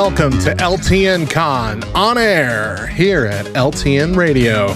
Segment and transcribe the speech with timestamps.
[0.00, 4.74] Welcome to LTN Con on air here at LTN Radio.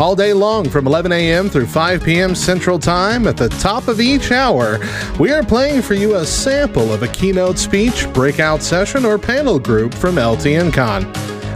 [0.00, 1.48] All day long from 11 a.m.
[1.48, 2.34] through 5 p.m.
[2.34, 4.80] Central Time, at the top of each hour,
[5.20, 9.60] we are playing for you a sample of a keynote speech, breakout session, or panel
[9.60, 11.04] group from LTN Con.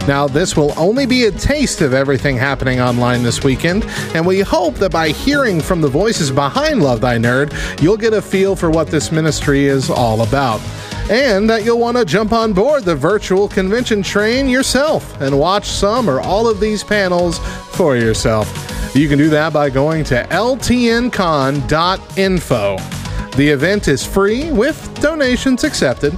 [0.09, 3.85] Now, this will only be a taste of everything happening online this weekend,
[4.15, 8.15] and we hope that by hearing from the voices behind Love Thy Nerd, you'll get
[8.15, 10.61] a feel for what this ministry is all about
[11.11, 15.67] and that you'll want to jump on board the virtual convention train yourself and watch
[15.67, 17.37] some or all of these panels
[17.75, 18.51] for yourself.
[18.95, 21.17] You can do that by going to ltncon.info.
[23.37, 26.17] The event is free with donations accepted,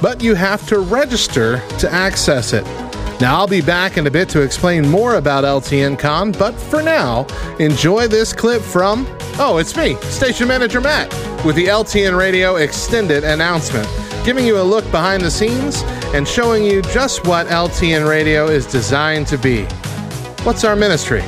[0.00, 2.81] but you have to register to access it.
[3.22, 6.82] Now, I'll be back in a bit to explain more about LTN Con, but for
[6.82, 7.24] now,
[7.60, 9.06] enjoy this clip from,
[9.38, 11.08] oh, it's me, Station Manager Matt,
[11.44, 13.86] with the LTN Radio Extended announcement
[14.24, 15.82] giving you a look behind the scenes
[16.16, 19.66] and showing you just what LTN Radio is designed to be.
[20.42, 21.22] What's our ministry?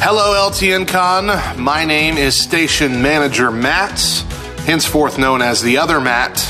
[0.00, 1.26] Hello, LTN Con.
[1.62, 4.00] My name is Station Manager Matt,
[4.64, 6.42] henceforth known as the other Matt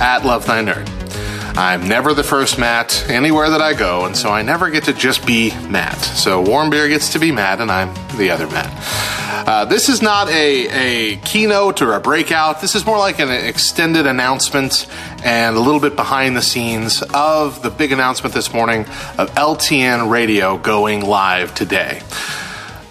[0.00, 0.93] at Love Thy Nerd.
[1.56, 4.92] I'm never the first Matt anywhere that I go, and so I never get to
[4.92, 5.98] just be Matt.
[6.00, 8.72] So Warmbier gets to be Matt, and I'm the other Matt.
[9.46, 12.60] Uh, this is not a, a keynote or a breakout.
[12.60, 14.88] This is more like an extended announcement
[15.24, 18.80] and a little bit behind the scenes of the big announcement this morning
[19.16, 22.02] of LTN Radio going live today.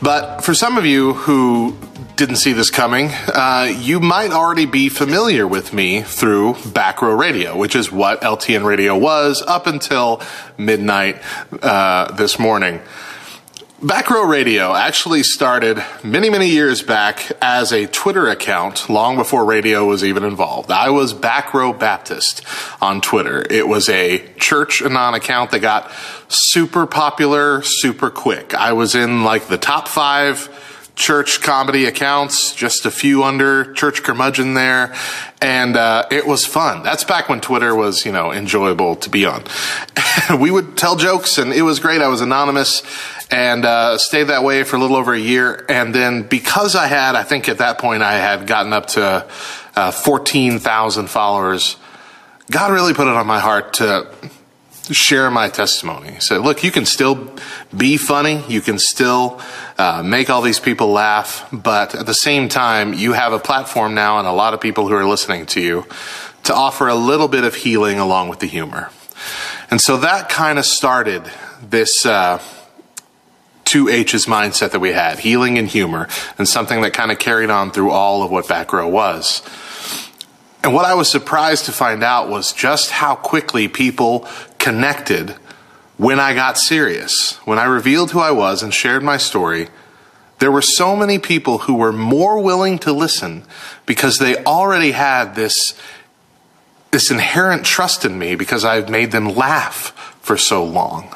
[0.02, 1.78] But for some of you who
[2.16, 7.16] didn't see this coming, uh, you might already be familiar with me through Back Row
[7.16, 10.22] Radio, which is what LTN Radio was up until
[10.58, 11.22] midnight
[11.61, 12.81] uh, this morning.
[13.81, 19.44] Back Row Radio actually started many, many years back as a Twitter account long before
[19.44, 20.72] radio was even involved.
[20.72, 22.44] I was Back Row Baptist
[22.81, 23.46] on Twitter.
[23.50, 25.91] It was a church anon account that got
[26.29, 28.53] super popular super quick.
[28.53, 30.47] I was in like the top five
[30.96, 34.94] church comedy accounts, just a few under church curmudgeon there,
[35.42, 36.84] and uh, it was fun.
[36.84, 39.44] That's back when Twitter was, you know, enjoyable to be on.
[40.40, 42.02] we would tell jokes, and it was great.
[42.02, 42.84] I was anonymous
[43.32, 46.86] and uh, stayed that way for a little over a year, and then because I
[46.86, 49.28] had, I think at that point I had gotten up to
[49.76, 51.78] uh, fourteen thousand followers.
[52.52, 54.08] God really put it on my heart to
[54.92, 56.20] share my testimony.
[56.20, 57.32] Said, look, you can still
[57.76, 58.44] be funny.
[58.48, 59.42] You can still
[59.78, 61.48] uh, make all these people laugh.
[61.52, 64.88] But at the same time, you have a platform now and a lot of people
[64.88, 65.86] who are listening to you
[66.44, 68.90] to offer a little bit of healing along with the humor.
[69.72, 71.24] And so that kind of started
[71.62, 72.42] this, uh,
[73.64, 76.08] two H's mindset that we had, healing and humor,
[76.38, 79.42] and something that kind of carried on through all of what Back Row was.
[80.64, 84.28] And what I was surprised to find out was just how quickly people
[84.63, 85.31] connected
[85.97, 87.34] when I got serious.
[87.46, 89.68] When I revealed who I was and shared my story,
[90.40, 93.44] there were so many people who were more willing to listen
[93.85, 95.78] because they already had this,
[96.91, 99.91] this inherent trust in me because I've made them laugh
[100.22, 101.13] for so long.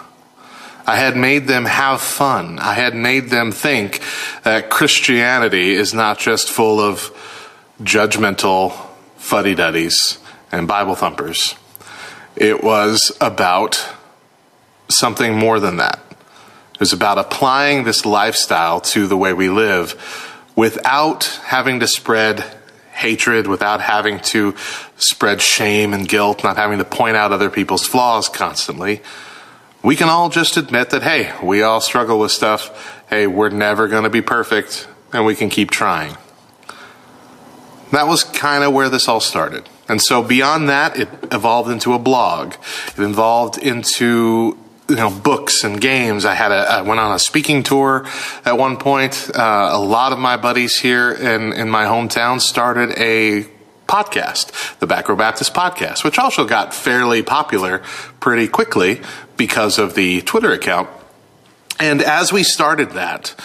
[0.86, 2.60] I had made them have fun.
[2.60, 4.02] I had made them think
[4.44, 7.12] that Christianity is not just full of
[7.82, 8.74] judgmental
[9.16, 10.20] fuddy duddies
[10.52, 11.56] and Bible thumpers.
[12.38, 13.84] It was about
[14.90, 16.00] something more than that.
[16.76, 22.46] It was about applying this lifestyle to the way we live without having to spread
[22.94, 24.56] hatred, without having to
[24.98, 29.02] spread shame and guilt, not having to point out other people's flaws constantly.
[29.82, 33.04] We can all just admit that, hey, we all struggle with stuff.
[33.10, 36.16] Hey, we're never going to be perfect, and we can keep trying.
[37.92, 39.68] That was kind of where this all started.
[39.90, 42.56] And so beyond that, it evolved into a blog.
[42.98, 44.58] It evolved into
[44.90, 46.26] you know books and games.
[46.26, 48.06] I had a I went on a speaking tour
[48.46, 49.30] at one point.
[49.34, 53.48] Uh, a lot of my buddies here in in my hometown started a
[53.88, 57.80] podcast, the Back Row Baptist podcast, which also got fairly popular
[58.20, 59.02] pretty quickly
[59.38, 60.90] because of the Twitter account.
[61.80, 63.36] And as we started that,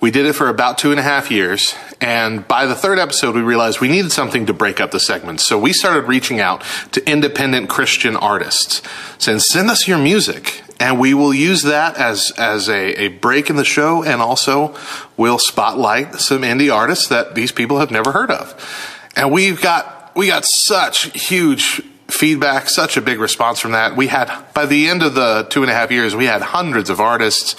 [0.00, 1.74] we did it for about two and a half years.
[2.00, 5.44] And by the third episode, we realized we needed something to break up the segments.
[5.44, 8.82] So we started reaching out to independent Christian artists
[9.18, 10.62] saying, send us your music.
[10.80, 14.02] And we will use that as, as a, a break in the show.
[14.02, 14.74] And also
[15.16, 19.08] we'll spotlight some indie artists that these people have never heard of.
[19.14, 21.82] And we've got, we got such huge
[22.12, 23.96] feedback, such a big response from that.
[23.96, 26.90] We had, by the end of the two and a half years, we had hundreds
[26.90, 27.56] of artists,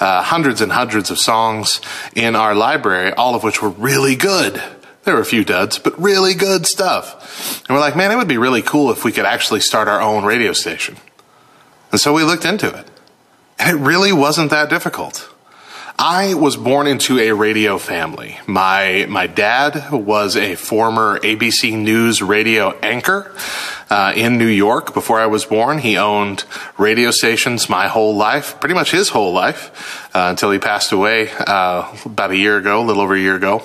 [0.00, 1.80] uh, hundreds and hundreds of songs
[2.14, 4.62] in our library, all of which were really good.
[5.04, 7.62] There were a few duds, but really good stuff.
[7.68, 10.00] And we're like, man, it would be really cool if we could actually start our
[10.00, 10.96] own radio station.
[11.90, 12.86] And so we looked into it.
[13.58, 15.33] And it really wasn't that difficult.
[15.98, 18.38] I was born into a radio family.
[18.48, 23.32] My my dad was a former ABC News radio anchor
[23.90, 25.78] uh, in New York before I was born.
[25.78, 26.44] He owned
[26.78, 31.30] radio stations my whole life, pretty much his whole life, uh, until he passed away
[31.30, 33.62] uh, about a year ago, a little over a year ago.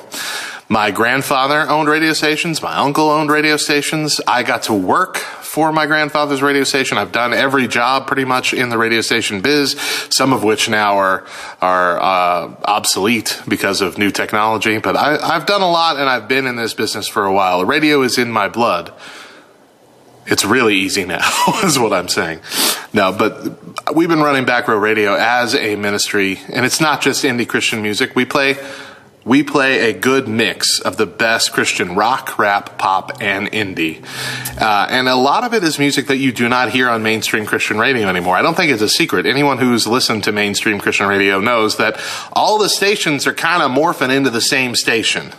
[0.72, 2.62] My grandfather owned radio stations.
[2.62, 4.22] My uncle owned radio stations.
[4.28, 7.00] I got to work for my grandfather's radio station.
[7.00, 9.72] I've done every job pretty much in the radio station biz,
[10.12, 11.26] some of which now are
[11.60, 14.78] are uh, obsolete because of new technology.
[14.78, 17.66] But I, I've done a lot, and I've been in this business for a while.
[17.66, 18.94] Radio is in my blood.
[20.28, 21.28] It's really easy now,
[21.64, 22.42] is what I'm saying.
[22.94, 27.24] No, but we've been running Back Row Radio as a ministry, and it's not just
[27.24, 28.16] indie Christian music.
[28.16, 28.56] We play
[29.30, 34.04] we play a good mix of the best Christian rock, rap, pop, and indie.
[34.60, 37.46] Uh, and a lot of it is music that you do not hear on mainstream
[37.46, 38.36] Christian radio anymore.
[38.36, 39.28] I don't think it's a secret.
[39.28, 42.02] Anyone who's listened to mainstream Christian radio knows that
[42.34, 45.32] all the stations are kind of morphing into the same station.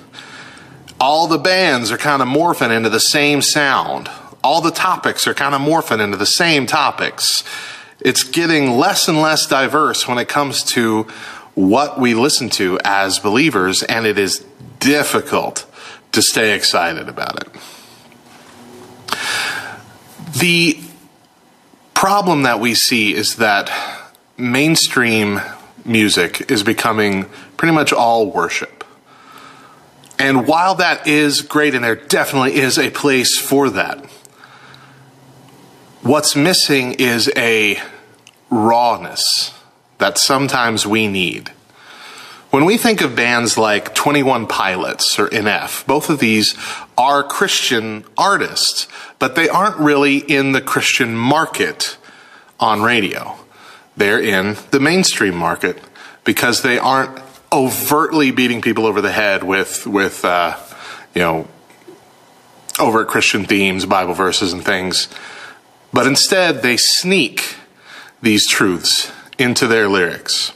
[1.00, 4.08] All the bands are kind of morphing into the same sound.
[4.44, 7.42] All the topics are kind of morphing into the same topics.
[7.98, 11.08] It's getting less and less diverse when it comes to
[11.55, 14.44] what we listen to as believers, and it is
[14.79, 15.67] difficult
[16.12, 17.49] to stay excited about it.
[20.38, 20.81] The
[21.94, 23.70] problem that we see is that
[24.37, 25.41] mainstream
[25.85, 27.26] music is becoming
[27.56, 28.85] pretty much all worship.
[30.19, 34.05] And while that is great, and there definitely is a place for that,
[36.02, 37.81] what's missing is a
[38.50, 39.52] rawness
[40.00, 41.52] that sometimes we need.
[42.50, 46.56] When we think of bands like 21 Pilots or NF, both of these
[46.99, 48.88] are Christian artists,
[49.20, 51.97] but they aren't really in the Christian market
[52.58, 53.37] on radio.
[53.97, 55.81] They're in the mainstream market
[56.25, 57.20] because they aren't
[57.52, 60.56] overtly beating people over the head with, with uh,
[61.14, 61.49] you know,
[62.81, 65.08] overt Christian themes, Bible verses, and things.
[65.93, 67.56] But instead, they sneak
[68.23, 70.52] these truths into their lyrics.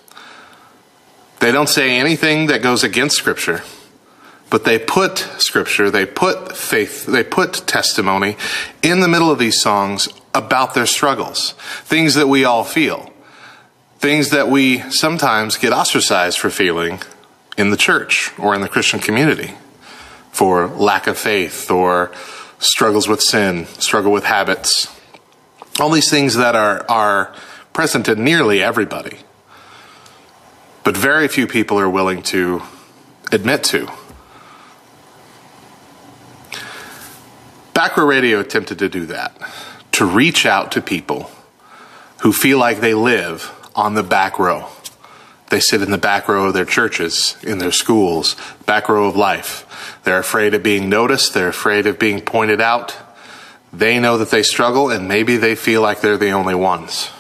[1.41, 3.63] They don't say anything that goes against Scripture,
[4.51, 8.37] but they put Scripture, they put faith, they put testimony
[8.83, 11.53] in the middle of these songs about their struggles,
[11.85, 13.13] things that we all feel,
[13.99, 17.01] things that we sometimes get ostracized for feeling
[17.57, 19.55] in the church or in the Christian community
[20.33, 22.11] for lack of faith or
[22.59, 24.89] struggles with sin, struggle with habits.
[25.79, 27.35] All these things that are, are
[27.75, 29.19] present in nearly everybody,
[30.85, 32.63] but very few people are willing to
[33.31, 33.91] admit to.
[37.75, 39.37] Back Row Radio attempted to do that,
[39.93, 41.31] to reach out to people
[42.23, 44.69] who feel like they live on the back row.
[45.51, 49.17] They sit in the back row of their churches, in their schools, back row of
[49.17, 50.01] life.
[50.05, 52.97] They're afraid of being noticed, they're afraid of being pointed out.
[53.73, 57.11] They know that they struggle, and maybe they feel like they're the only ones.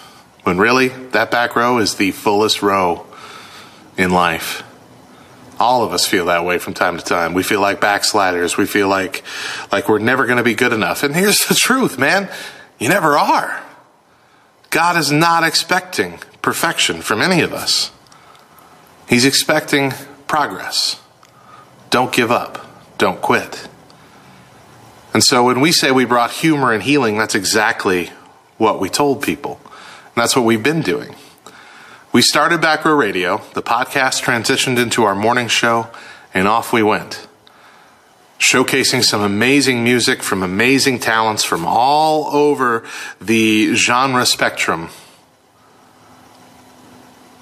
[0.44, 3.06] When really, that back row is the fullest row
[3.96, 4.62] in life.
[5.58, 7.32] All of us feel that way from time to time.
[7.32, 8.56] We feel like backsliders.
[8.56, 9.22] We feel like,
[9.72, 11.02] like we're never going to be good enough.
[11.02, 12.30] And here's the truth, man.
[12.78, 13.62] You never are.
[14.70, 17.90] God is not expecting perfection from any of us.
[19.08, 19.92] He's expecting
[20.26, 21.00] progress.
[21.90, 22.66] Don't give up.
[22.98, 23.68] Don't quit.
[25.12, 28.10] And so when we say we brought humor and healing, that's exactly
[28.58, 29.60] what we told people.
[30.14, 31.16] And that's what we've been doing.
[32.12, 35.88] We started Back Row Radio, the podcast transitioned into our morning show,
[36.32, 37.26] and off we went.
[38.38, 42.84] Showcasing some amazing music from amazing talents from all over
[43.20, 44.90] the genre spectrum.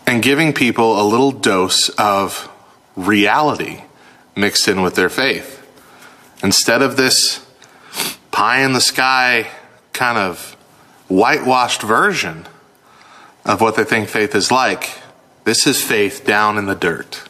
[0.06, 2.50] And giving people a little dose of
[2.96, 3.82] reality
[4.34, 5.58] mixed in with their faith.
[6.42, 7.46] Instead of this
[8.30, 9.50] pie in the sky
[9.92, 10.56] kind of
[11.08, 12.46] whitewashed version
[13.44, 14.98] of what they think faith is like.
[15.44, 17.28] This is faith down in the dirt.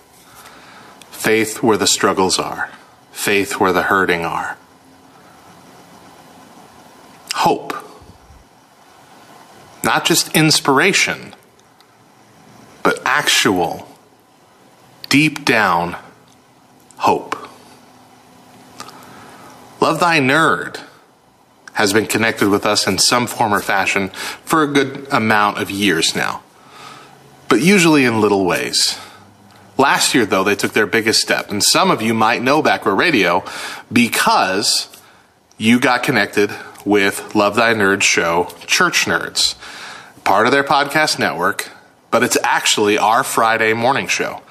[1.10, 2.70] Faith where the struggles are.
[3.12, 4.56] Faith where the hurting are.
[7.34, 7.74] Hope.
[9.82, 11.34] Not just inspiration,
[12.82, 13.88] but actual,
[15.08, 15.96] deep down
[16.98, 17.36] hope.
[19.80, 20.80] Love thy nerd
[21.74, 24.08] has been connected with us in some form or fashion
[24.44, 26.42] for a good amount of years now,
[27.48, 28.98] but usually in little ways.
[29.78, 31.50] Last year, though, they took their biggest step.
[31.50, 33.42] And some of you might know Back Row Radio
[33.90, 34.88] because
[35.56, 36.50] you got connected
[36.84, 39.56] with Love Thy Nerd show, Church Nerds,
[40.24, 41.70] part of their podcast network,
[42.10, 44.41] but it's actually our Friday morning show.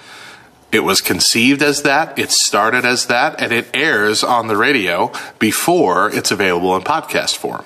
[0.71, 5.11] It was conceived as that, it started as that, and it airs on the radio
[5.37, 7.65] before it's available in podcast form.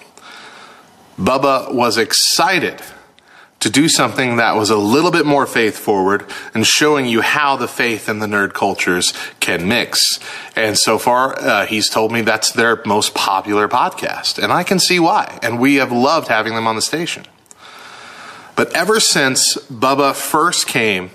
[1.17, 2.81] Bubba was excited
[3.65, 7.55] to do something that was a little bit more faith forward and showing you how
[7.55, 10.19] the faith and the nerd cultures can mix.
[10.55, 14.37] And so far, uh, he's told me that's their most popular podcast.
[14.37, 15.39] And I can see why.
[15.41, 17.25] And we have loved having them on the station.
[18.55, 21.09] But ever since Bubba first came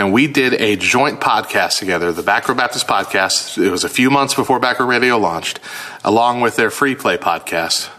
[0.00, 3.88] and we did a joint podcast together, the Back Row Baptist podcast, it was a
[3.88, 5.60] few months before Back Row Radio launched,
[6.02, 7.90] along with their free play podcast.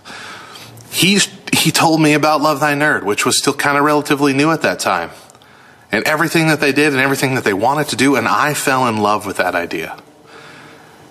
[0.91, 4.49] He's he told me about Love Thy Nerd, which was still kind of relatively new
[4.49, 5.11] at that time.
[5.91, 8.87] And everything that they did and everything that they wanted to do, and I fell
[8.87, 9.95] in love with that idea.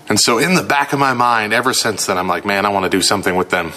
[0.08, 2.70] And so, in the back of my mind, ever since then, I'm like, man, I
[2.70, 3.74] want to do something with them.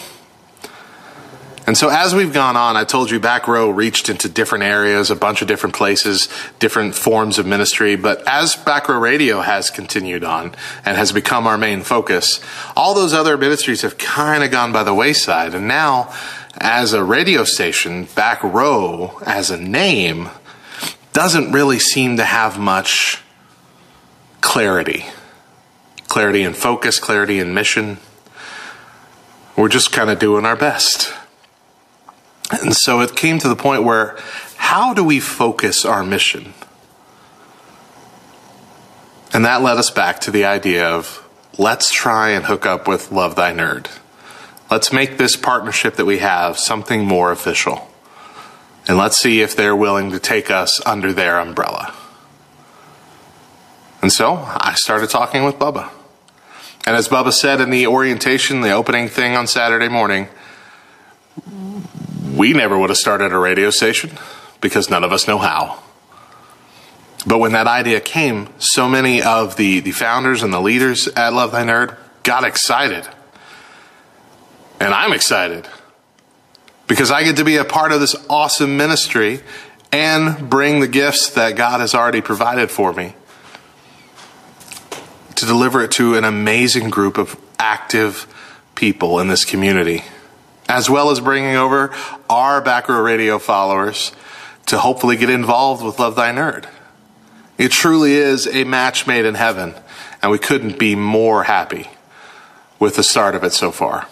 [1.66, 5.10] And so, as we've gone on, I told you Back Row reached into different areas,
[5.10, 6.28] a bunch of different places,
[6.60, 7.96] different forms of ministry.
[7.96, 12.42] But as Back Row Radio has continued on and has become our main focus,
[12.76, 15.56] all those other ministries have kind of gone by the wayside.
[15.56, 16.14] And now,
[16.58, 20.30] as a radio station, Back Row as a name
[21.14, 23.22] doesn't really seem to have much
[24.42, 25.06] clarity.
[26.10, 28.00] Clarity in focus, clarity in mission.
[29.56, 31.14] We're just kind of doing our best.
[32.62, 34.18] And so it came to the point where
[34.58, 36.54] how do we focus our mission?
[39.34, 43.12] And that led us back to the idea of let's try and hook up with
[43.12, 43.88] Love Thy Nerd.
[44.70, 47.88] Let's make this partnership that we have something more official.
[48.88, 51.94] And let's see if they're willing to take us under their umbrella.
[54.02, 55.90] And so I started talking with Bubba.
[56.86, 60.28] And as Bubba said in the orientation, the opening thing on Saturday morning,
[62.36, 64.12] we never would have started a radio station
[64.62, 65.82] because none of us know how.
[67.26, 71.34] But when that idea came, so many of the, the founders and the leaders at
[71.34, 73.08] Love Thy Nerd got excited.
[74.80, 75.68] And I'm excited
[76.88, 79.40] because I get to be a part of this awesome ministry
[79.92, 83.16] and bring the gifts that God has already provided for me
[85.36, 88.28] to deliver it to an amazing group of active
[88.76, 90.04] people in this community,
[90.68, 91.92] as well as bringing over
[92.30, 94.12] our Back Row Radio followers
[94.68, 96.66] to hopefully get involved with Love Thy Nerd.
[97.58, 99.76] It truly is a match made in heaven,
[100.22, 101.90] and we couldn't be more happy
[102.80, 104.08] with the start of it so far.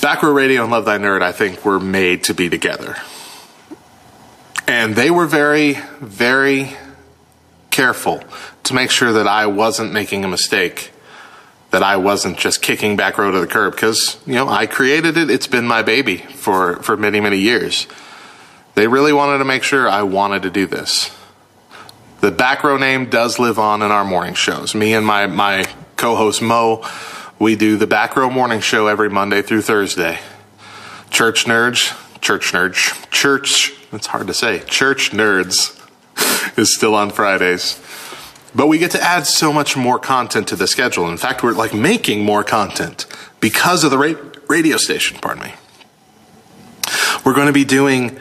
[0.00, 2.96] Back Row Radio and Love Thy Nerd, I think, were made to be together.
[4.66, 6.76] And they were very, very
[7.70, 8.22] careful
[8.64, 10.92] to make sure that I wasn't making a mistake,
[11.70, 15.16] that I wasn't just kicking Back Row to the curb, because, you know, I created
[15.16, 15.30] it.
[15.30, 17.86] It's been my baby for, for many, many years.
[18.74, 21.10] They really wanted to make sure I wanted to do this.
[22.20, 24.74] The Back Row name does live on in our morning shows.
[24.74, 26.84] Me and my, my co host Mo
[27.38, 30.18] we do the Back Row Morning Show every Monday through Thursday.
[31.10, 35.78] Church Nerds, Church Nerds, Church, it's hard to say, Church Nerds
[36.58, 37.80] is still on Fridays.
[38.54, 41.08] But we get to add so much more content to the schedule.
[41.08, 43.06] In fact, we're like making more content
[43.40, 43.98] because of the
[44.48, 45.54] radio station, pardon me.
[47.24, 48.18] We're going to be doing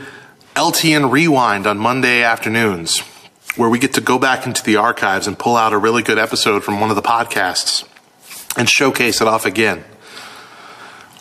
[0.56, 3.00] LTN Rewind on Monday afternoons,
[3.56, 6.18] where we get to go back into the archives and pull out a really good
[6.18, 7.88] episode from one of the podcasts
[8.58, 9.84] and showcase it off again.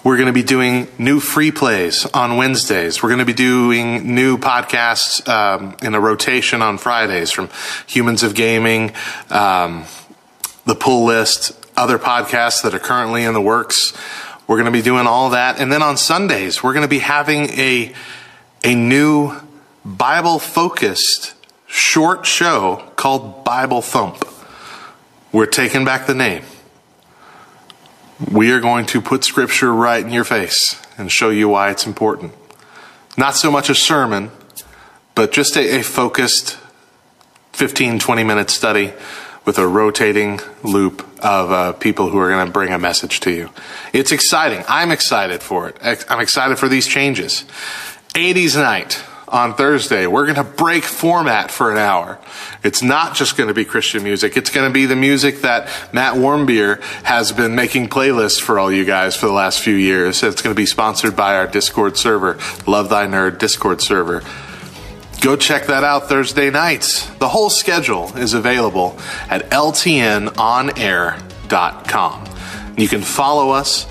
[0.06, 3.02] We're going to be doing new free plays on Wednesdays.
[3.02, 7.48] We're going to be doing new podcasts um, in a rotation on Fridays from
[7.88, 8.92] Humans of Gaming,
[9.30, 9.84] um,
[10.64, 13.94] the Pull List, other podcasts that are currently in the works.
[14.46, 15.60] We're going to be doing all that.
[15.60, 17.92] And then on Sundays, we're going to be having a,
[18.62, 19.34] a new
[19.84, 21.34] Bible focused
[21.66, 24.24] short show called Bible Thump.
[25.32, 26.44] We're taking back the name
[28.32, 31.86] we are going to put scripture right in your face and show you why it's
[31.86, 32.32] important.
[33.16, 34.30] Not so much a sermon,
[35.14, 36.58] but just a, a focused
[37.52, 38.92] 15, 20 minute study
[39.44, 43.30] with a rotating loop of uh, people who are going to bring a message to
[43.30, 43.50] you.
[43.92, 44.64] It's exciting.
[44.68, 46.04] I'm excited for it.
[46.10, 47.44] I'm excited for these changes.
[48.14, 50.06] 80s night on Thursday.
[50.06, 52.18] We're going to break format for an hour.
[52.62, 54.36] It's not just going to be Christian music.
[54.36, 58.70] It's going to be the music that Matt Warmbier has been making playlists for all
[58.72, 60.22] you guys for the last few years.
[60.22, 64.22] It's going to be sponsored by our Discord server, Love Thy Nerd Discord server.
[65.20, 67.06] go check that out Thursday nights.
[67.16, 68.96] The whole schedule is available
[69.28, 70.36] at ltnonair.com.
[72.76, 73.86] You can follow us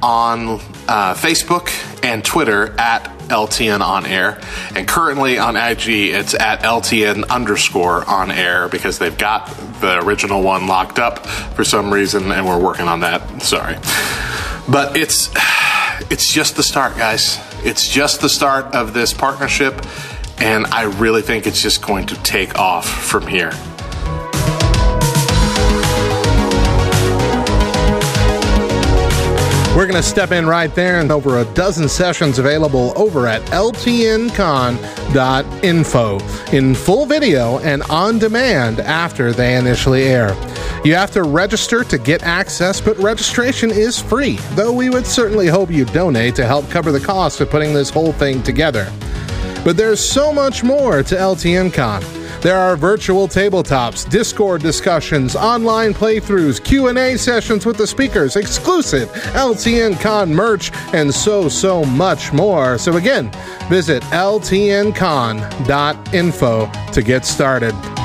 [0.00, 1.68] on uh, Facebook
[2.04, 4.40] and Twitter at LTN on air.
[4.74, 9.46] And currently on IG, it's at LTN underscore on air because they've got
[9.80, 13.42] the original one locked up for some reason, and we're working on that.
[13.42, 13.76] Sorry.
[14.70, 15.30] But it's
[16.10, 17.38] it's just the start, guys.
[17.64, 19.84] It's just the start of this partnership,
[20.38, 23.52] and I really think it's just going to take off from here.
[29.78, 33.40] We're going to step in right there and over a dozen sessions available over at
[33.42, 34.18] ltncon.info
[36.52, 40.30] in full video and on demand after they initially air.
[40.84, 45.46] You have to register to get access, but registration is free, though we would certainly
[45.46, 48.92] hope you donate to help cover the cost of putting this whole thing together.
[49.64, 52.17] But there's so much more to LTNCon.
[52.40, 60.00] There are virtual tabletops, Discord discussions, online playthroughs, Q&A sessions with the speakers, exclusive LTN
[60.00, 62.78] Con merch, and so so much more.
[62.78, 63.32] So again,
[63.68, 64.52] visit ltncon.info
[66.92, 67.97] to get started.